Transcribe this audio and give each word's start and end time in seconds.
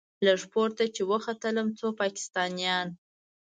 لږ 0.25 0.41
پورته 0.51 0.83
چې 0.95 1.01
وختلم 1.11 1.67
څو 1.79 1.87
پاکستانيان. 2.01 2.87